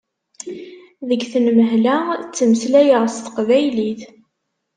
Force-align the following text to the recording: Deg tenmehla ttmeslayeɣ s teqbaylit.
Deg 1.07 1.21
tenmehla 1.31 1.95
ttmeslayeɣ 2.31 3.03
s 3.15 3.17
teqbaylit. 3.25 4.01